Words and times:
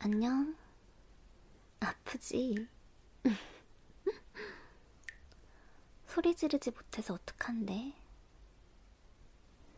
안녕? 0.00 0.56
아프지? 1.80 2.68
소리 6.06 6.34
지르지 6.34 6.70
못해서 6.70 7.14
어떡한데? 7.14 7.94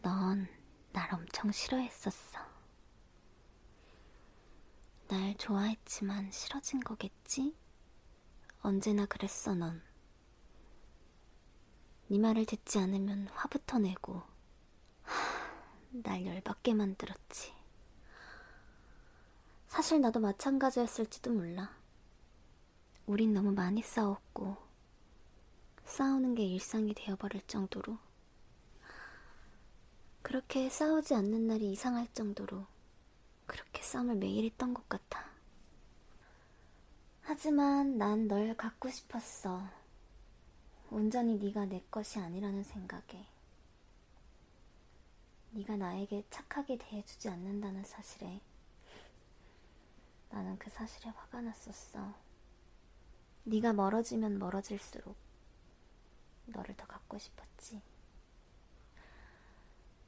넌 0.02 0.48
날 0.92 1.12
엄청 1.14 1.52
싫어했었어. 1.52 2.38
날 5.08 5.34
좋아했지만 5.36 6.30
싫어진 6.30 6.80
거겠지? 6.80 7.54
언제나 8.62 9.06
그랬어, 9.06 9.54
넌. 9.54 9.82
네 12.08 12.18
말을 12.18 12.44
듣지 12.44 12.78
않으면 12.78 13.28
화부터 13.28 13.78
내고, 13.78 14.22
하, 15.02 15.14
날 15.90 16.26
열받게 16.26 16.74
만들었지. 16.74 17.54
사실 19.70 20.00
나도 20.00 20.18
마찬가지였을지도 20.18 21.32
몰라. 21.32 21.70
우린 23.06 23.32
너무 23.32 23.52
많이 23.52 23.82
싸웠고, 23.82 24.56
싸우는 25.84 26.34
게 26.34 26.42
일상이 26.44 26.92
되어버릴 26.92 27.46
정도로. 27.46 27.96
그렇게 30.22 30.68
싸우지 30.68 31.14
않는 31.14 31.46
날이 31.46 31.70
이상할 31.72 32.08
정도로 32.14 32.66
그렇게 33.46 33.82
싸움을 33.82 34.16
매일 34.16 34.44
했던 34.44 34.74
것 34.74 34.88
같아. 34.88 35.24
하지만 37.22 37.96
난 37.96 38.26
널 38.28 38.56
갖고 38.56 38.90
싶었어. 38.90 39.62
온전히 40.90 41.36
네가 41.38 41.66
내 41.66 41.82
것이 41.90 42.18
아니라는 42.18 42.64
생각에. 42.64 43.26
네가 45.52 45.76
나에게 45.76 46.24
착하게 46.30 46.78
대해주지 46.78 47.28
않는다는 47.28 47.84
사실에 47.84 48.40
나는 50.30 50.58
그 50.58 50.70
사실에 50.70 51.10
화가 51.10 51.40
났었어. 51.42 52.14
네가 53.44 53.72
멀어지면 53.74 54.38
멀어질수록 54.38 55.14
너를 56.46 56.74
더 56.76 56.86
갖고 56.86 57.18
싶었지. 57.18 57.82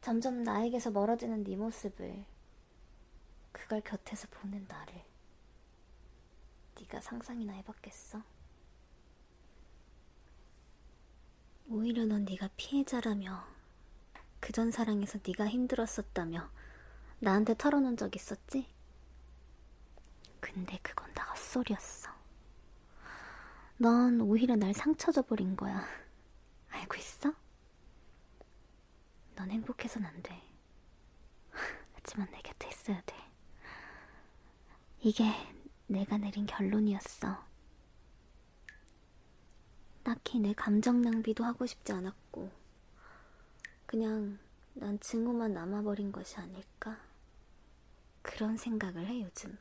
점점 0.03 0.43
나에게서 0.43 0.91
멀어지는 0.91 1.45
네 1.45 1.57
모습을 1.57 2.25
그걸 3.53 3.81
곁에서 3.83 4.27
보는 4.31 4.67
나를 4.69 5.03
네가 6.79 7.01
상상이나 7.01 7.53
해봤겠어? 7.55 8.23
오히려 11.69 12.05
넌 12.07 12.25
네가 12.25 12.51
피해자라며 12.57 13.45
그 14.41 14.53
전 14.53 14.71
사랑에서 14.71 15.19
네가 15.27 15.49
힘들었었다며 15.49 16.51
나한테 17.21 17.55
털어놓은 17.57 17.97
적 17.97 18.15
있었지? 18.17 18.67
근데 20.53 20.79
그건 20.83 21.13
다 21.15 21.25
헛소리였어. 21.31 22.11
넌 23.79 24.21
오히려 24.21 24.55
날 24.55 24.75
상처 24.75 25.11
줘버린 25.11 25.57
거야. 25.57 25.85
알고 26.71 26.97
있어? 26.97 27.35
넌 29.35 29.51
행복해선 29.51 30.05
안 30.05 30.23
돼. 30.23 30.41
하지만 31.95 32.31
내 32.31 32.41
곁에 32.43 32.69
있어야 32.69 33.01
돼. 33.07 33.17
이게 35.01 35.25
내가 35.87 36.19
내린 36.19 36.47
결론이었어. 36.47 37.45
딱히 40.05 40.39
내 40.39 40.53
감정 40.53 41.01
낭비도 41.01 41.45
하고 41.45 41.65
싶지 41.67 41.93
않았고, 41.93 42.51
그냥 43.87 44.39
난 44.75 44.99
증오만 45.01 45.55
남아버린 45.55 46.13
것이 46.13 46.37
아닐까? 46.37 46.99
그런 48.23 48.57
생각을 48.57 49.07
해, 49.07 49.23
요즘. 49.23 49.59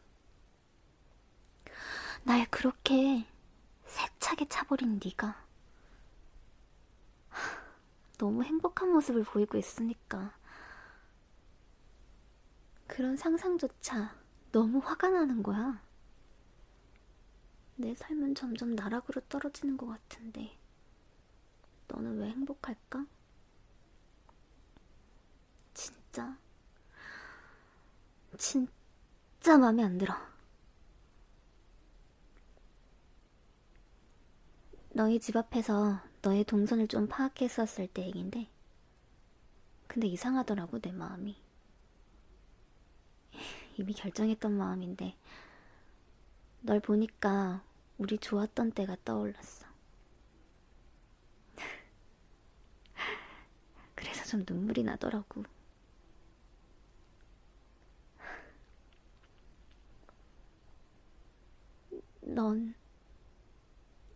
날 2.24 2.46
그렇게 2.50 3.26
세차게 3.86 4.48
차버린 4.48 5.00
네가 5.04 5.46
너무 8.18 8.44
행복한 8.44 8.90
모습을 8.92 9.24
보이고 9.24 9.58
있으니까 9.58 10.32
그런 12.88 13.18
상상조차 13.18 14.16
너무 14.52 14.80
화가 14.80 15.10
나는 15.10 15.42
거야. 15.42 15.82
내 17.78 17.96
삶은 17.96 18.36
점점 18.36 18.76
나락으로 18.76 19.22
떨어지는 19.28 19.76
것 19.76 19.88
같은데 19.88 20.56
너는 21.88 22.20
왜 22.20 22.30
행복할까? 22.30 23.06
진짜 25.74 26.38
진짜 28.38 29.58
마음에 29.58 29.84
안 29.84 29.98
들어. 29.98 30.31
너희 35.02 35.20
집 35.20 35.36
앞에서 35.36 36.00
너의 36.22 36.44
동선을 36.44 36.88
좀 36.88 37.08
파악했었을 37.08 37.88
때 37.88 38.06
얘긴데 38.06 38.48
근데 39.88 40.08
이상하더라고 40.08 40.78
내 40.78 40.92
마음이. 40.92 41.42
이미 43.80 43.94
결정했던 43.94 44.52
마음인데 44.52 45.18
널 46.62 46.80
보니까 46.80 47.64
우리 47.98 48.20
좋았던 48.20 48.74
때가 48.74 48.98
떠올랐어. 49.04 49.66
그래서 53.96 54.24
좀 54.26 54.46
눈물이 54.48 54.84
나더라고 54.84 55.44
넌 62.22 62.76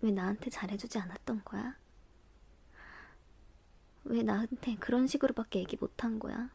왜 0.05 0.11
나한테 0.11 0.51
잘해주지 0.51 0.99
않았던 0.99 1.41
거야? 1.43 1.75
왜 4.03 4.21
나한테 4.21 4.75
그런 4.75 5.07
식으로밖에 5.07 5.57
얘기 5.57 5.77
못한 5.77 6.19
거야? 6.19 6.51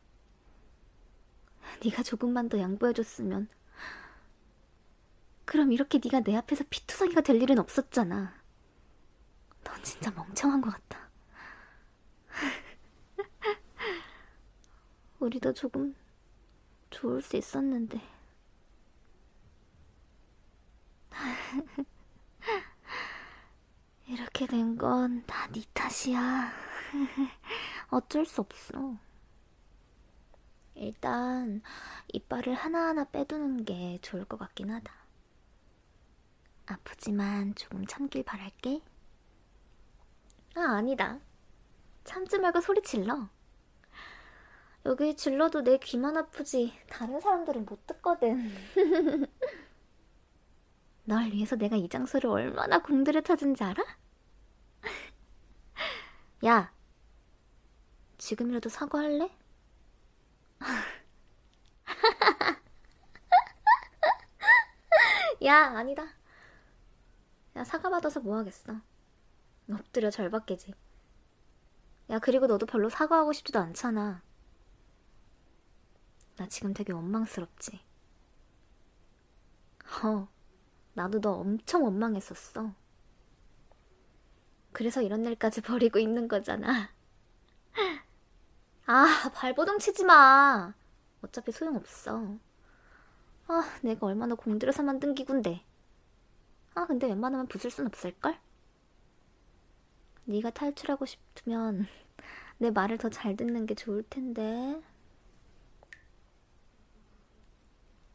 네가 1.84 2.04
조금만 2.04 2.48
더 2.48 2.60
양보해줬으면 2.60 3.48
그럼 5.44 5.72
이렇게 5.72 5.98
네가 5.98 6.20
내 6.20 6.36
앞에서 6.36 6.62
피투성이가 6.70 7.22
될 7.22 7.42
일은 7.42 7.58
없었잖아. 7.58 8.40
넌 9.64 9.82
진짜 9.82 10.12
멍청한 10.12 10.60
것 10.60 10.70
같다. 10.70 11.10
우리도 15.18 15.54
조금 15.54 15.96
좋을 16.90 17.20
수 17.20 17.36
있었는데. 17.36 18.00
이렇게 24.10 24.46
된 24.46 24.76
건 24.76 25.24
다 25.26 25.48
네 25.52 25.62
탓이야. 25.72 26.52
어쩔 27.90 28.26
수 28.26 28.40
없어. 28.42 28.96
일단 30.74 31.62
이빨을 32.12 32.54
하나하나 32.54 33.04
빼두는 33.04 33.64
게 33.64 33.98
좋을 34.02 34.24
것 34.24 34.36
같긴 34.38 34.70
하다. 34.70 34.92
아프지만 36.64 37.54
조금 37.54 37.84
참길 37.86 38.22
바랄게. 38.24 38.80
아, 40.54 40.60
아니다. 40.76 41.18
참지 42.04 42.38
말고 42.38 42.60
소리 42.62 42.82
질러. 42.82 43.28
여기 44.86 45.14
질러도 45.14 45.62
내 45.62 45.78
귀만 45.78 46.16
아프지 46.16 46.72
다른 46.88 47.20
사람들은 47.20 47.64
못 47.66 47.86
듣거든. 47.86 48.50
널 51.04 51.30
위해서 51.32 51.56
내가 51.56 51.76
이 51.76 51.88
장소를 51.88 52.30
얼마나 52.30 52.78
공들여 52.80 53.20
찾은지 53.22 53.62
알아? 53.64 53.84
야, 56.44 56.72
지금이라도 58.18 58.68
사과할래? 58.68 59.30
야, 65.44 65.56
아니다. 65.76 66.06
야, 67.56 67.64
사과받아서 67.64 68.20
뭐 68.20 68.36
하겠어. 68.38 68.80
엎드려 69.70 70.10
절받게지. 70.10 70.74
야, 72.10 72.18
그리고 72.18 72.46
너도 72.46 72.66
별로 72.66 72.88
사과하고 72.88 73.32
싶지도 73.32 73.58
않잖아. 73.60 74.22
나 76.36 76.48
지금 76.48 76.74
되게 76.74 76.92
원망스럽지. 76.92 77.80
어, 80.02 80.28
나도 80.94 81.20
너 81.20 81.32
엄청 81.32 81.84
원망했었어. 81.84 82.72
그래서 84.80 85.02
이런 85.02 85.22
날까지 85.22 85.60
버리고 85.68 85.98
있는 85.98 86.26
거잖아. 86.26 86.88
아, 88.86 89.30
발버둥 89.34 89.78
치지 89.78 90.04
마. 90.04 90.74
어차피 91.22 91.52
소용없어. 91.52 92.38
아, 93.48 93.62
내가 93.82 94.06
얼마나 94.06 94.34
공들여서 94.34 94.82
만든 94.82 95.14
기군데. 95.14 95.62
아, 96.74 96.86
근데 96.86 97.06
웬만하면 97.06 97.46
부술 97.48 97.70
순 97.70 97.86
없을걸? 97.86 98.36
네가 100.24 100.50
탈출하고 100.50 101.04
싶으면 101.06 101.86
내 102.58 102.70
말을 102.70 102.98
더 102.98 103.08
잘 103.10 103.36
듣는 103.36 103.66
게 103.66 103.74
좋을 103.74 104.02
텐데. 104.10 104.80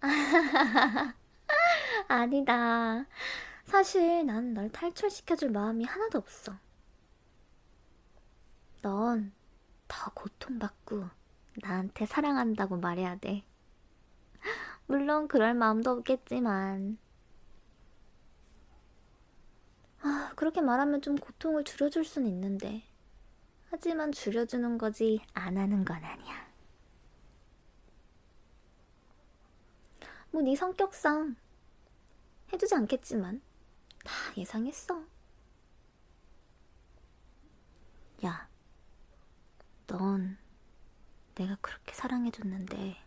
아니다. 2.08 3.06
사실 3.66 4.26
난 4.26 4.54
널 4.54 4.70
탈출시켜줄 4.72 5.50
마음이 5.52 5.84
하나도 5.86 6.18
없어. 6.20 6.54
넌 8.82 9.34
더 9.88 10.12
고통받고 10.14 11.06
나한테 11.62 12.06
사랑한다고 12.06 12.78
말해야 12.78 13.18
돼. 13.18 13.44
물론 14.88 15.28
그럴 15.28 15.54
마음도 15.54 15.92
없겠지만. 15.92 16.98
아, 20.02 20.32
그렇게 20.36 20.62
말하면 20.62 21.02
좀 21.02 21.16
고통을 21.16 21.64
줄여줄 21.64 22.06
순 22.06 22.28
있는데. 22.28 22.84
하지만 23.72 24.12
줄여주는 24.12 24.78
거지 24.78 25.22
안 25.34 25.58
하는 25.58 25.84
건 25.84 25.98
아니야. 26.04 26.46
뭐네 30.32 30.56
성격상 30.56 31.36
해주지 32.54 32.76
않겠지만 32.76 33.42
다 34.06 34.14
예상했어. 34.38 35.04
야, 38.24 38.48
넌 39.88 40.38
내가 41.34 41.58
그렇게 41.60 41.94
사랑해줬는데 41.94 43.04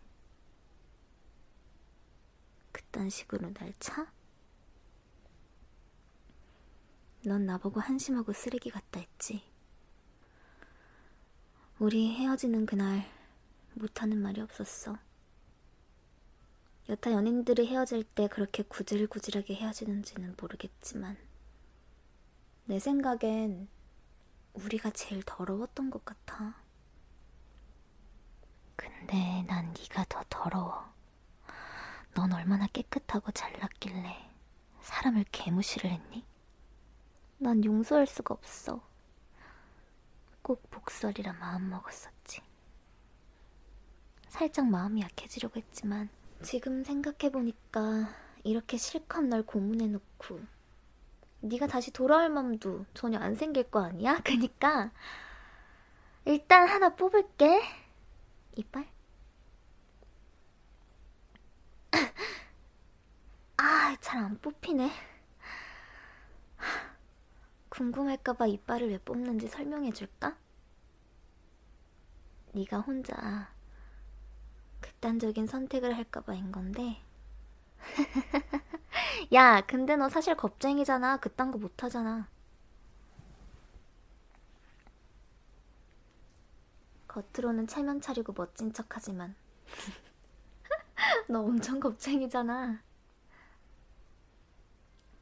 그딴 2.73 3.09
식으로 3.09 3.53
날 3.55 3.73
차? 3.81 4.13
넌 7.25 7.47
나보고 7.47 7.81
한심하고 7.81 8.33
쓰레기 8.33 8.71
같다 8.71 9.01
했지. 9.01 9.43
우리 11.79 12.13
헤어지는 12.15 12.67
그날 12.67 13.09
못하는 13.75 14.21
말이 14.21 14.41
없었어. 14.41 14.99
여타 16.89 17.13
연인들이 17.13 17.67
헤어질 17.67 18.03
때 18.03 18.29
그렇게 18.29 18.63
구질구질하게 18.63 19.55
헤어지는지는 19.57 20.35
모르겠지만 20.41 21.19
내 22.65 22.79
생각엔 22.79 23.69
우리가 24.55 24.91
제일 24.91 25.23
더러웠던 25.23 25.91
것 25.91 26.05
같아. 26.05 26.55
근데 28.75 29.45
난 29.47 29.75
네가 29.75 30.07
더 30.09 30.25
더러워. 30.31 30.89
넌 32.15 32.33
얼마나 32.33 32.67
깨끗하고 32.69 33.33
잘났길래 33.33 34.31
사람을 34.81 35.27
개무시를 35.31 35.91
했니? 35.91 36.25
난 37.37 37.63
용서할 37.65 38.07
수가 38.07 38.33
없어. 38.33 38.83
꼭 40.41 40.71
복설이라 40.71 41.35
마음먹었었지. 41.35 42.41
살짝 44.29 44.67
마음이 44.67 45.03
약해지려고 45.03 45.61
했지만 45.61 46.09
지금 46.43 46.85
생각해보니까 46.85 48.09
이렇게 48.45 48.77
실컷 48.77 49.23
널 49.23 49.43
고문해놓고 49.45 50.41
네가 51.41 51.67
다시 51.67 51.91
돌아올 51.93 52.29
맘도 52.31 52.85
전혀 52.95 53.19
안 53.19 53.35
생길 53.35 53.71
거 53.71 53.81
아니야? 53.85 54.21
그니까 54.25 54.91
일단 56.25 56.69
하나 56.69 56.91
뽑을게. 56.95 57.61
이빨? 58.57 58.87
아, 63.57 63.97
잘 64.01 64.19
안 64.25 64.39
뽑히네. 64.41 64.91
궁금할까봐 67.71 68.47
이빨을 68.47 68.89
왜 68.91 68.99
뽑는지 68.99 69.49
설명해줄까? 69.49 70.37
네가 72.53 72.81
혼자 72.81 73.49
극단적인 74.99 75.47
선택을 75.47 75.97
할까봐인 75.97 76.51
건데. 76.51 77.01
야, 79.33 79.61
근데 79.61 79.97
너 79.97 80.09
사실 80.09 80.37
겁쟁이잖아. 80.37 81.19
그딴 81.19 81.53
거 81.53 81.59
못하잖아. 81.59 82.29
겉으로는 87.07 87.69
체면 87.69 88.01
차리고 88.01 88.33
멋진 88.37 88.73
척 88.73 88.87
하지만. 88.91 89.37
너 91.29 91.43
엄청 91.43 91.79
겁쟁이잖아. 91.79 92.83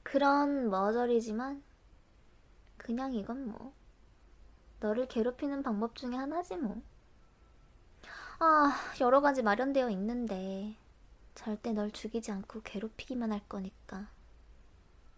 그런 0.03 0.71
머저리지만, 0.71 1.63
그냥 2.79 3.13
이건 3.13 3.51
뭐. 3.51 3.75
너를 4.81 5.07
괴롭히는 5.07 5.63
방법 5.63 5.97
중에 5.97 6.17
하나지 6.17 6.57
뭐. 6.57 6.81
아, 8.39 8.75
여러 9.01 9.21
가지 9.21 9.43
마련되어 9.43 9.89
있는데 9.91 10.75
절대 11.35 11.73
널 11.73 11.91
죽이지 11.91 12.31
않고 12.33 12.63
괴롭히기만 12.63 13.33
할 13.33 13.41
거니까. 13.49 14.09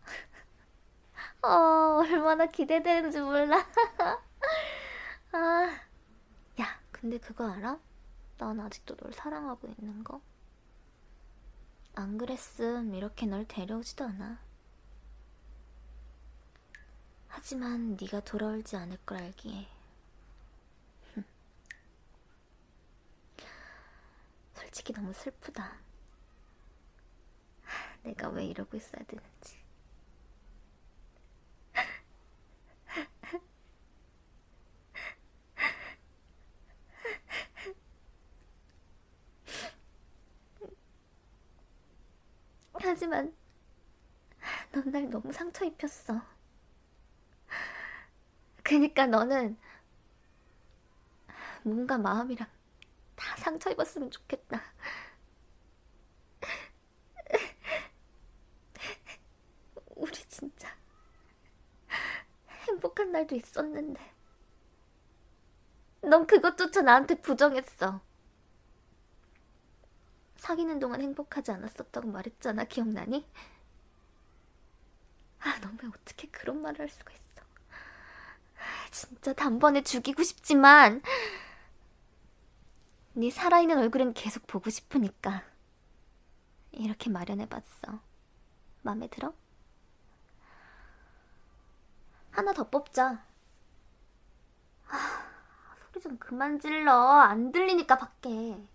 어, 1.43 1.49
얼마나 2.01 2.47
기대되는지 2.47 3.21
몰라. 3.21 3.67
아, 5.33 5.81
야, 6.61 6.81
근데 6.93 7.19
그거 7.19 7.51
알아? 7.51 7.79
난 8.39 8.61
아직도 8.61 8.97
널 8.97 9.13
사랑하고 9.13 9.69
있는 9.69 10.05
거. 10.05 10.21
안 11.95 12.17
그랬음 12.19 12.95
이렇게 12.95 13.27
널 13.27 13.47
데려오지도 13.47 14.05
않아. 14.05 14.39
하지만 17.29 17.97
네가 18.01 18.21
돌아올지 18.21 18.77
않을 18.77 18.99
걸 19.05 19.19
알기에 19.19 19.67
솔직히 24.55 24.88
너무 24.99 25.13
슬프다. 25.13 25.77
내가 28.03 28.29
왜 28.31 28.47
이러고 28.47 28.77
있어야 28.77 29.01
되는지. 29.05 29.59
하지만 42.81 43.33
넌 44.73 44.91
날 44.91 45.09
너무 45.11 45.33
상처 45.33 45.65
입혔어. 45.65 46.21
그니까 48.65 49.07
너는 49.07 49.57
뭔가 51.63 51.99
마음이랑 51.99 52.49
다 52.49 52.58
상처 53.39 53.71
입었으면 53.71 54.11
좋겠다. 54.11 54.63
우리 59.97 60.13
진짜 60.29 60.69
행복한 62.69 63.13
날도 63.13 63.35
있었는데. 63.35 64.01
넌 66.03 66.27
그것조차 66.27 66.83
나한테 66.83 67.17
부정했어. 67.21 68.01
사귀는 70.37 70.79
동안 70.79 71.01
행복하지 71.01 71.51
않았었다고 71.51 72.09
말했잖아. 72.09 72.65
기억나니? 72.65 73.29
아, 75.41 75.59
넌 75.61 75.77
왜 75.83 75.89
어떻게 75.89 76.29
그런 76.29 76.63
말을 76.63 76.81
할 76.81 76.89
수가 76.89 77.13
있어. 77.13 77.43
진짜 78.91 79.33
단번에 79.33 79.83
죽이고 79.83 80.23
싶지만 80.23 81.03
네 83.19 83.31
살아있는 83.31 83.77
얼굴은 83.79 84.15
계속 84.15 84.47
보고 84.47 84.71
싶으니까 84.71 85.43
이렇게 86.71 87.11
마련해봤어. 87.11 87.99
마음에 88.83 89.09
들어? 89.09 89.35
하나 92.31 92.53
더 92.53 92.71
뽑자. 92.71 93.25
아, 94.87 95.27
소리 95.81 96.01
좀 96.01 96.17
그만 96.19 96.61
질러. 96.61 96.93
안 96.93 97.51
들리니까 97.51 97.99
밖에. 97.99 98.69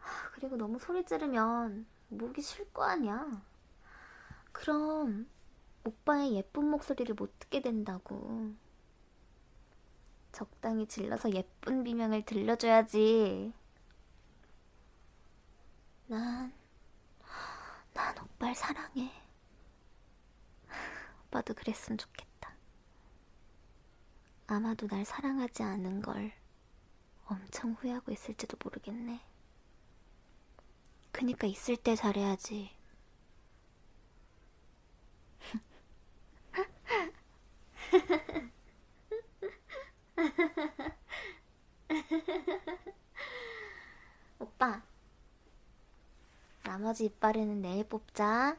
아, 0.00 0.30
그리고 0.32 0.56
너무 0.56 0.78
소리 0.78 1.04
지르면 1.04 1.84
목이 2.08 2.40
쉴 2.40 2.72
거 2.72 2.84
아니야. 2.84 3.42
그럼 4.52 5.28
오빠의 5.84 6.32
예쁜 6.32 6.64
목소리를 6.70 7.14
못 7.14 7.38
듣게 7.38 7.60
된다고. 7.60 8.54
적당히 10.40 10.86
질러서 10.86 11.30
예쁜 11.34 11.84
비명을 11.84 12.24
들려줘야지. 12.24 13.52
난, 16.06 16.50
난 17.92 18.18
오빠를 18.18 18.54
사랑해. 18.54 19.12
오빠도 21.26 21.52
그랬으면 21.52 21.98
좋겠다. 21.98 22.54
아마도 24.46 24.86
날 24.86 25.04
사랑하지 25.04 25.62
않은 25.62 26.00
걸 26.00 26.32
엄청 27.26 27.72
후회하고 27.72 28.10
있을지도 28.10 28.56
모르겠네. 28.64 29.20
그니까 31.12 31.46
있을 31.46 31.76
때 31.76 31.94
잘해야지. 31.94 32.74
오빠, 44.38 44.82
나머지 46.64 47.06
이빨에는 47.06 47.60
내일 47.60 47.88
뽑자. 47.88 48.56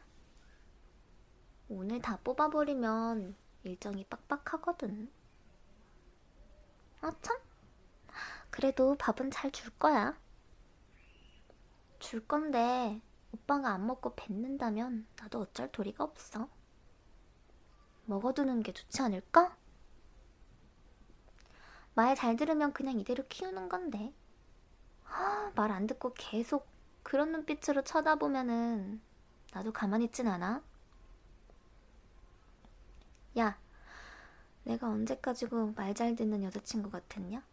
오늘 1.70 2.02
다 2.02 2.18
뽑아버리면 2.24 3.36
일정이 3.64 4.04
빡빡하거든. 4.06 5.12
아, 7.02 7.12
참. 7.22 7.38
그래도 8.50 8.96
밥은 8.98 9.32
잘 9.32 9.52
줄 9.52 9.70
거야. 9.78 10.18
줄 12.00 12.28
건데, 12.28 13.02
오빠가 13.32 13.70
안 13.70 13.86
먹고 13.88 14.16
뱉는다면 14.16 15.08
나도 15.18 15.42
어쩔 15.42 15.72
도리가 15.72 16.04
없어. 16.04 16.50
먹어두는 18.06 18.62
게 18.64 18.74
좋지 18.74 19.02
않을까? 19.02 19.56
말 21.96 22.16
잘 22.16 22.36
들으면 22.36 22.74
그냥 22.74 23.00
이대로 23.00 23.24
키우는 23.28 23.70
건데. 23.70 24.14
말 25.56 25.72
안 25.72 25.88
듣고 25.88 26.14
계속 26.16 26.68
그런 27.04 27.32
눈빛으로 27.32 27.84
쳐다보면은 27.84 29.02
나도 29.54 29.72
가만히 29.74 30.06
있진 30.06 30.28
않아. 30.28 30.62
야, 33.38 33.58
내가 34.64 34.88
언제까지고 34.90 35.74
말 35.76 35.94
잘 35.94 36.16
듣는 36.16 36.44
여자친구 36.44 36.90
같았냐? 36.90 37.44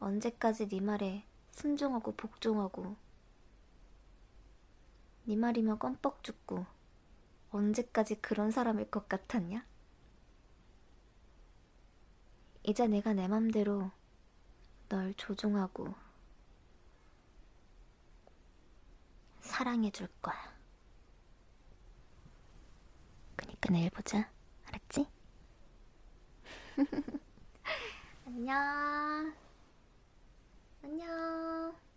언제까지 0.00 0.68
네 0.68 0.80
말에 0.80 1.24
순종하고 1.52 2.12
복종하고 2.14 2.96
네 5.24 5.36
말이면 5.36 5.78
껌뻑 5.78 6.22
죽고 6.22 6.64
언제까지 7.50 8.20
그런 8.20 8.50
사람일 8.50 8.90
것 8.90 9.08
같았냐? 9.08 9.64
이제 12.68 12.86
내가 12.86 13.14
내 13.14 13.26
맘대로 13.26 13.90
널 14.90 15.14
조종하고 15.14 15.94
사랑해 19.40 19.90
줄 19.90 20.06
거야. 20.20 20.36
그니까 23.36 23.70
내일 23.72 23.88
보자. 23.88 24.30
알았지? 24.66 25.06
안녕. 28.26 29.34
안녕. 30.82 31.87